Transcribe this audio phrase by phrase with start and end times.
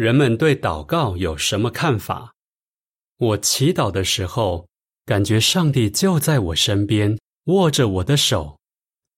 [0.00, 2.32] 人们对祷告有什么看法？
[3.18, 4.66] 我祈祷的时候，
[5.04, 8.58] 感觉上帝就在我身边，握着我的手。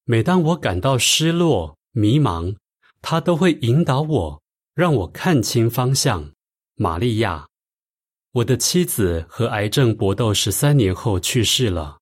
[0.06, 2.56] 每当我感到失落、迷茫，
[3.00, 4.42] 他都会引导我，
[4.74, 6.32] 让我看清方向。
[6.74, 7.46] 玛利亚，
[8.32, 11.98] 我的妻子和癌症搏斗十三年后去世了。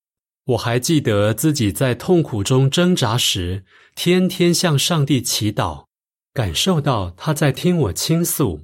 [0.46, 3.62] 我还记得自己在痛苦中挣扎时，
[3.94, 5.84] 天天向上帝祈祷，
[6.32, 8.62] 感受到他在听我倾诉。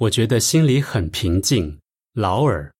[0.00, 1.78] 我觉得心里很平静。
[2.14, 2.72] 劳尔，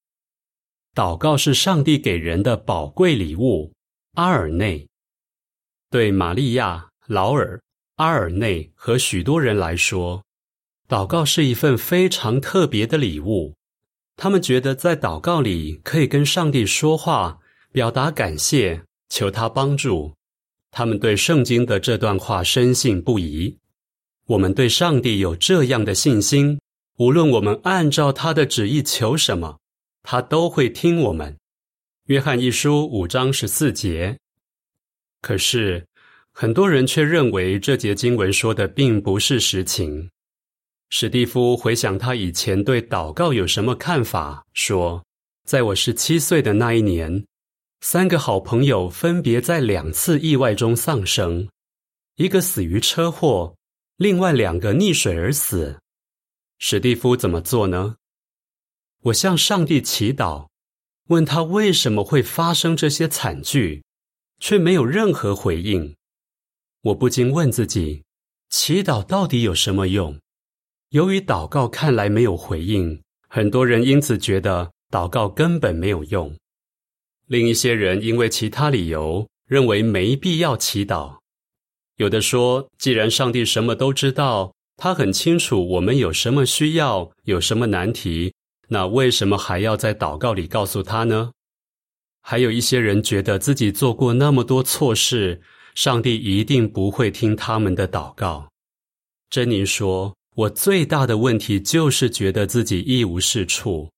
[0.95, 3.71] 祷告是上帝给人的宝贵礼物。
[4.15, 4.89] 阿尔内，
[5.91, 7.61] 对玛利亚、劳尔、
[7.97, 10.25] 阿尔内和许多人来说，
[10.89, 13.55] 祷告是一份非常特别的礼物。
[14.17, 17.39] 他们觉得在祷告里可以跟上帝说话，
[17.71, 20.15] 表达感谢，求他帮助。
[20.71, 23.59] 他们对圣经的这段话深信不疑。
[24.27, 26.60] 我们对上帝有这样的信心。
[27.01, 29.59] 无论我们按照他的旨意求什么，
[30.03, 31.35] 他都会听我们。
[32.09, 34.19] 约翰一书五章十四节。
[35.23, 35.87] 可是
[36.31, 40.11] 很多人却认为这节经文说的并不是实情。
[40.91, 45.03] 史蒂夫回想他以前对祷告有什么看法，说
[45.49, 47.25] ：“在我十七岁的那一年，
[47.81, 51.49] 三个好朋友分别在两次意外中丧生，
[52.17, 53.55] 一个死于车祸，
[53.97, 55.79] 另外两个溺水而死。”
[56.63, 57.97] 史蒂夫怎么做呢？
[59.05, 60.49] 我向上帝祈祷，
[61.09, 63.83] 问他为什么会发生这些惨剧，
[64.39, 65.97] 却没有任何回应。
[66.83, 68.05] 我不禁问自己：
[68.51, 70.21] 祈祷到底有什么用？
[70.91, 76.37] 由于祷告看来没有回应，很多人因此觉得祷告根本没有用。
[77.27, 81.17] 另一些人因为其他理由认为没必要祈祷。
[81.97, 84.53] 有的说：既然上帝什么都知道。
[84.83, 88.33] 他很清楚我们有什么需要，有什么难题，
[88.69, 91.33] 那为什么还要在祷告里告诉他呢？
[92.23, 95.43] 还有一些人觉得自己做过那么多错事，
[95.75, 98.49] 上帝一定不会听他们的祷告。
[99.29, 103.91] 珍妮说：“我最大的问题就是觉得自己一无是处，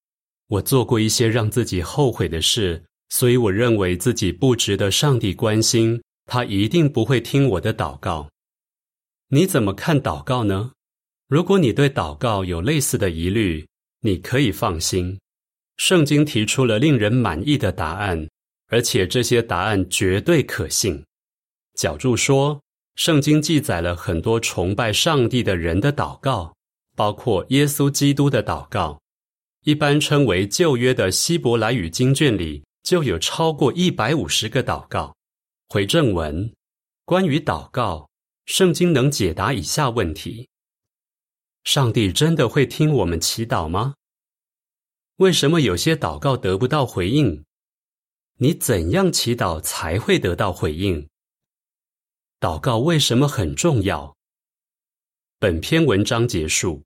[0.49, 8.29] 我做过一些让自己后悔的事，所以我认为自己不值得上帝关心，他一定不会听我的祷告。”
[9.35, 10.73] 你怎么看祷告呢？
[11.27, 13.67] 如果你对祷告有类似的疑虑，
[14.01, 15.19] 你可以放心。
[15.79, 18.29] 圣经提出了令人满意的答案，
[18.69, 21.03] 而且这些答案绝对可信。
[21.79, 22.61] 角柱说，
[22.97, 26.55] 圣经记载了很多崇拜上帝的人的祷告，
[26.95, 29.01] 包括耶稣基督的祷告。
[29.65, 35.17] 一般称为旧约的希伯来语经卷里就有超过一百五十个祷告。
[35.71, 36.53] 回正文，
[37.07, 38.07] 关于祷告。
[38.45, 40.49] 圣经能解答以下问题：
[41.65, 43.95] 上帝真的会听我们祈祷吗？
[45.17, 47.45] 为什么有些祷告得不到回应？
[48.39, 51.09] 你怎样祈祷才会得到回应？
[52.41, 54.17] 祷告为什么很重要？
[55.39, 56.83] 本篇文章结束。